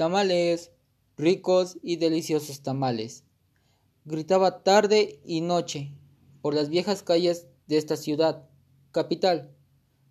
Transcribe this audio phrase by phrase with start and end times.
[0.00, 0.72] Tamales,
[1.18, 3.22] ricos y deliciosos tamales.
[4.06, 5.92] Gritaba tarde y noche
[6.40, 8.48] por las viejas calles de esta ciudad,
[8.92, 9.54] capital.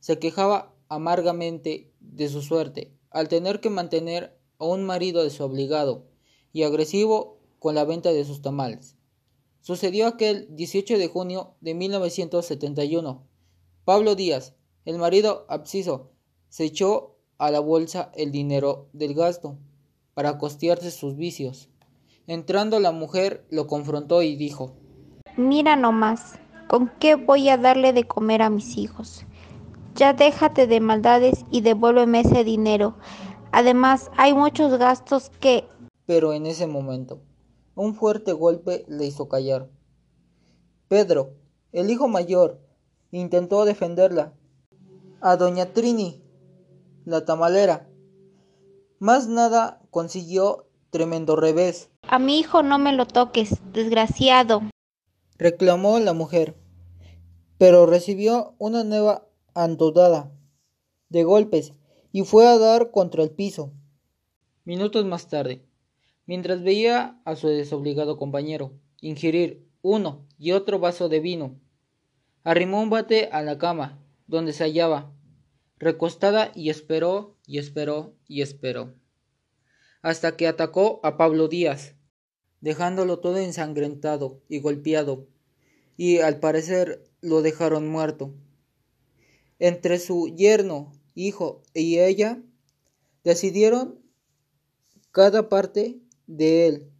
[0.00, 6.06] Se quejaba amargamente de su suerte al tener que mantener a un marido desobligado
[6.54, 8.96] y agresivo con la venta de sus tamales.
[9.60, 13.22] Sucedió aquel 18 de junio de 1971.
[13.84, 14.54] Pablo Díaz,
[14.86, 16.10] el marido absciso,
[16.48, 19.58] se echó a la bolsa el dinero del gasto
[20.14, 21.68] para costearse sus vicios.
[22.26, 24.76] Entrando la mujer lo confrontó y dijo
[25.36, 26.38] Mira nomás,
[26.68, 29.26] ¿con qué voy a darle de comer a mis hijos?
[29.94, 32.96] Ya déjate de maldades y devuélveme ese dinero.
[33.52, 35.68] Además, hay muchos gastos que...
[36.06, 37.20] Pero en ese momento,
[37.74, 39.68] un fuerte golpe le hizo callar.
[40.88, 41.34] Pedro,
[41.72, 42.60] el hijo mayor,
[43.10, 44.32] intentó defenderla.
[45.20, 46.22] A doña Trini,
[47.04, 47.88] la tamalera,
[49.04, 51.90] más nada consiguió tremendo revés.
[52.08, 54.62] A mi hijo no me lo toques, desgraciado.
[55.36, 56.56] reclamó la mujer,
[57.58, 60.32] pero recibió una nueva andodada
[61.10, 61.74] de golpes
[62.12, 63.74] y fue a dar contra el piso.
[64.64, 65.66] Minutos más tarde,
[66.24, 71.60] mientras veía a su desobligado compañero ingerir uno y otro vaso de vino,
[72.42, 75.12] arrimó un bate a la cama donde se hallaba
[75.78, 78.94] recostada y esperó y esperó y esperó,
[80.02, 81.94] hasta que atacó a Pablo Díaz,
[82.60, 85.26] dejándolo todo ensangrentado y golpeado,
[85.96, 88.34] y al parecer lo dejaron muerto.
[89.58, 92.42] Entre su yerno, hijo y ella
[93.22, 94.00] decidieron
[95.10, 96.90] cada parte de él,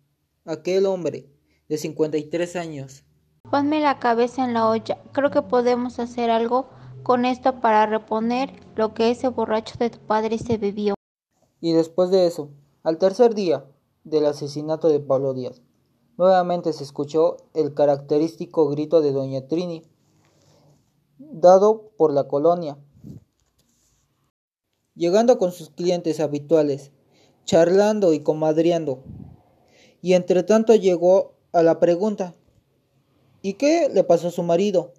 [0.44, 1.28] aquel hombre
[1.68, 3.04] de 53 años.
[3.50, 6.70] Ponme la cabeza en la olla, creo que podemos hacer algo
[7.04, 10.94] con esto para reponer lo que ese borracho de tu padre se bebió.
[11.60, 12.50] Y después de eso,
[12.82, 13.64] al tercer día
[14.02, 15.62] del asesinato de Pablo Díaz,
[16.16, 19.82] nuevamente se escuchó el característico grito de doña Trini,
[21.18, 22.78] dado por la colonia.
[24.94, 26.90] Llegando con sus clientes habituales,
[27.44, 29.02] charlando y comadreando.
[30.00, 32.34] Y entre tanto llegó a la pregunta,
[33.42, 34.92] ¿y qué le pasó a su marido?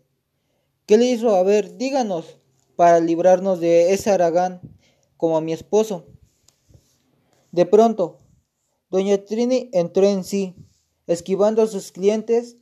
[0.86, 1.36] ¿Qué le hizo?
[1.36, 2.38] A ver, díganos,
[2.76, 4.62] para librarnos de ese Aragán,
[5.18, 6.06] como a mi esposo.
[7.52, 8.20] De pronto,
[8.92, 10.56] doña Trini entró en sí,
[11.08, 12.58] esquivando a sus clientes,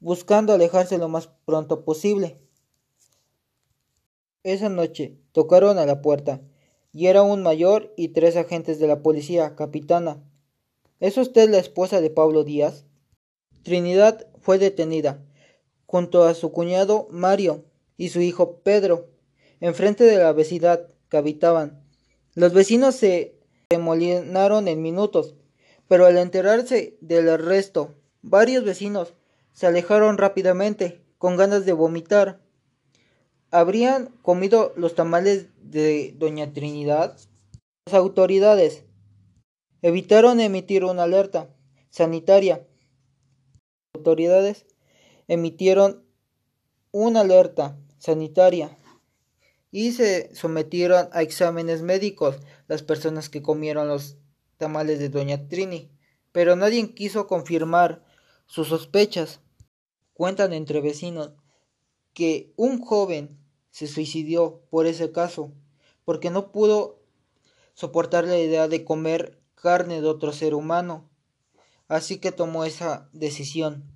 [0.00, 2.40] buscando alejarse lo más pronto posible.
[4.42, 6.40] Esa noche tocaron a la puerta,
[6.94, 10.24] y era un mayor y tres agentes de la policía, capitana.
[10.98, 12.86] ¿Es usted la esposa de Pablo Díaz?
[13.64, 15.22] Trinidad fue detenida
[15.86, 17.64] junto a su cuñado Mario
[17.96, 19.08] y su hijo Pedro,
[19.60, 21.84] enfrente de la vecindad que habitaban.
[22.34, 23.38] Los vecinos se
[23.70, 25.34] remolinaron en minutos,
[25.88, 29.14] pero al enterarse del arresto, varios vecinos
[29.52, 32.40] se alejaron rápidamente, con ganas de vomitar.
[33.50, 37.16] ¿Habrían comido los tamales de doña Trinidad?
[37.86, 38.84] Las autoridades
[39.80, 41.54] evitaron emitir una alerta
[41.90, 42.66] sanitaria.
[43.94, 44.66] Autoridades
[45.28, 46.04] emitieron
[46.92, 48.76] una alerta sanitaria
[49.70, 52.36] y se sometieron a exámenes médicos
[52.68, 54.16] las personas que comieron los
[54.56, 55.90] tamales de doña Trini,
[56.32, 58.04] pero nadie quiso confirmar
[58.46, 59.40] sus sospechas.
[60.12, 61.32] Cuentan entre vecinos
[62.12, 63.36] que un joven
[63.70, 65.52] se suicidió por ese caso,
[66.04, 67.02] porque no pudo
[67.74, 71.10] soportar la idea de comer carne de otro ser humano,
[71.88, 73.93] así que tomó esa decisión.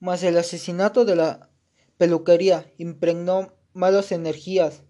[0.00, 1.50] Mas el asesinato de la
[1.98, 4.82] peluquería impregnó malas energías.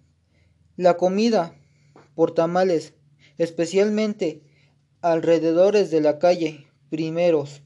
[0.76, 1.54] La comida
[2.14, 2.94] por tamales,
[3.38, 4.42] especialmente
[5.00, 7.62] alrededores de la calle Primeros.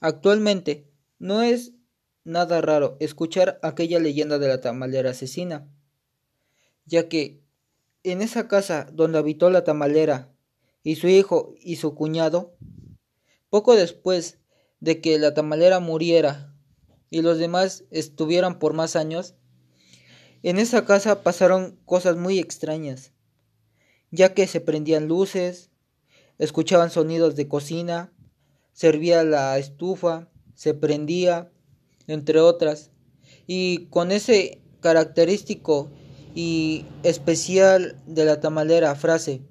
[0.00, 1.72] Actualmente no es
[2.24, 5.68] nada raro escuchar aquella leyenda de la tamalera asesina,
[6.84, 7.40] ya que
[8.02, 10.32] en esa casa donde habitó la tamalera
[10.82, 12.56] y su hijo y su cuñado,
[13.48, 14.38] poco después
[14.80, 16.54] de que la tamalera muriera
[17.10, 19.34] y los demás estuvieran por más años,
[20.42, 23.12] en esa casa pasaron cosas muy extrañas,
[24.10, 25.70] ya que se prendían luces,
[26.38, 28.12] escuchaban sonidos de cocina,
[28.72, 31.50] servía la estufa, se prendía,
[32.06, 32.90] entre otras,
[33.46, 35.90] y con ese característico
[36.34, 39.42] y especial de la tamalera frase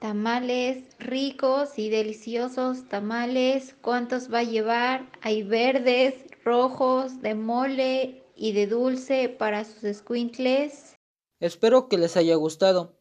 [0.00, 3.76] Tamales ricos y deliciosos tamales.
[3.82, 5.12] ¿Cuántos va a llevar?
[5.20, 10.96] Hay verdes, rojos, de mole y de dulce para sus squinkles.
[11.38, 12.98] Espero que les haya gustado.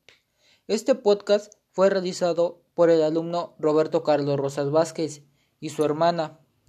[0.68, 5.24] Este podcast fue realizado por el alumno Roberto Carlos Rosas Vázquez
[5.62, 6.42] y su hermana